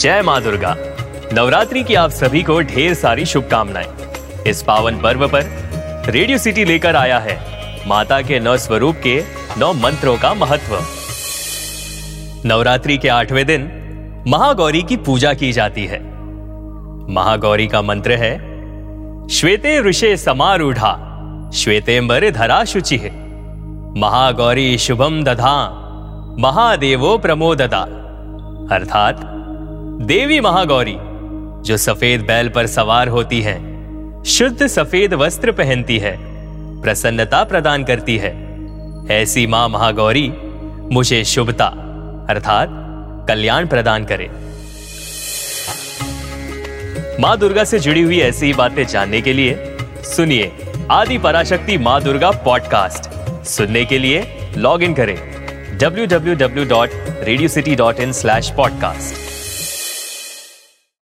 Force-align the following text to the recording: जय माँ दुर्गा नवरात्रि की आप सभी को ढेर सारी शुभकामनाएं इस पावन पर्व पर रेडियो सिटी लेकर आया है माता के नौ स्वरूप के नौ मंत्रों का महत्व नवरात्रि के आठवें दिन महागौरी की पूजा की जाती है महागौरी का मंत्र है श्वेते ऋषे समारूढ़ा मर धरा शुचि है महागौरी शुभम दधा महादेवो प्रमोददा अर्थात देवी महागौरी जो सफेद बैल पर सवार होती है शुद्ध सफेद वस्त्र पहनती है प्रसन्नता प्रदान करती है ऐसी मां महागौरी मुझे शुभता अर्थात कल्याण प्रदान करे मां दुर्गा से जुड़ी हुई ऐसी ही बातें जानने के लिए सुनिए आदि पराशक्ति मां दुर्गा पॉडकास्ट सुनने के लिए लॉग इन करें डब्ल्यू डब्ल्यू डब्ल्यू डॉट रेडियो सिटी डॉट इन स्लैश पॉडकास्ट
जय 0.00 0.20
माँ 0.22 0.40
दुर्गा 0.42 0.74
नवरात्रि 1.32 1.82
की 1.84 1.94
आप 1.94 2.10
सभी 2.10 2.42
को 2.42 2.60
ढेर 2.62 2.94
सारी 2.94 3.24
शुभकामनाएं 3.26 4.44
इस 4.46 4.62
पावन 4.62 5.00
पर्व 5.02 5.26
पर 5.28 5.44
रेडियो 6.10 6.38
सिटी 6.38 6.64
लेकर 6.64 6.96
आया 6.96 7.18
है 7.18 7.36
माता 7.88 8.20
के 8.22 8.40
नौ 8.40 8.56
स्वरूप 8.56 8.96
के 9.02 9.16
नौ 9.58 9.72
मंत्रों 9.74 10.16
का 10.18 10.32
महत्व 10.34 10.76
नवरात्रि 12.48 12.96
के 12.98 13.08
आठवें 13.08 13.44
दिन 13.46 13.62
महागौरी 14.28 14.82
की 14.82 14.96
पूजा 15.06 15.32
की 15.34 15.52
जाती 15.52 15.84
है 15.86 16.00
महागौरी 17.10 17.66
का 17.66 17.82
मंत्र 17.82 18.16
है 18.16 18.36
श्वेते 19.30 19.78
ऋषे 19.80 20.16
समारूढ़ा 20.16 20.92
मर 22.02 22.30
धरा 22.30 22.62
शुचि 22.64 22.96
है 22.96 23.10
महागौरी 24.00 24.76
शुभम 24.78 25.22
दधा 25.24 25.56
महादेवो 26.40 27.16
प्रमोददा 27.18 27.80
अर्थात 28.74 29.35
देवी 30.00 30.38
महागौरी 30.40 30.96
जो 31.66 31.76
सफेद 31.76 32.20
बैल 32.26 32.48
पर 32.48 32.66
सवार 32.66 33.08
होती 33.08 33.40
है 33.42 33.54
शुद्ध 34.28 34.66
सफेद 34.66 35.14
वस्त्र 35.14 35.52
पहनती 35.52 35.96
है 35.98 36.16
प्रसन्नता 36.82 37.42
प्रदान 37.44 37.84
करती 37.84 38.16
है 38.16 38.32
ऐसी 39.10 39.46
मां 39.46 39.68
महागौरी 39.70 40.28
मुझे 40.92 41.22
शुभता 41.24 41.66
अर्थात 42.30 42.68
कल्याण 43.28 43.66
प्रदान 43.66 44.04
करे 44.04 44.28
मां 47.20 47.36
दुर्गा 47.38 47.64
से 47.64 47.78
जुड़ी 47.78 48.02
हुई 48.02 48.18
ऐसी 48.20 48.46
ही 48.46 48.52
बातें 48.52 48.84
जानने 48.86 49.20
के 49.20 49.32
लिए 49.32 49.76
सुनिए 50.06 50.50
आदि 50.90 51.18
पराशक्ति 51.18 51.78
मां 51.78 52.02
दुर्गा 52.04 52.30
पॉडकास्ट 52.44 53.10
सुनने 53.48 53.84
के 53.84 53.98
लिए 53.98 54.24
लॉग 54.58 54.82
इन 54.82 54.94
करें 54.94 55.16
डब्ल्यू 55.78 56.06
डब्ल्यू 56.06 56.34
डब्ल्यू 56.36 56.64
डॉट 56.68 56.90
रेडियो 57.22 57.48
सिटी 57.48 57.76
डॉट 57.76 58.00
इन 58.00 58.12
स्लैश 58.12 58.50
पॉडकास्ट 58.56 59.26